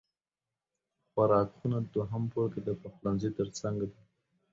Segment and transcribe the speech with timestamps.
[1.11, 3.99] خوراک خونه دوهم پوړ کې د پخلنځی تر څنګ ده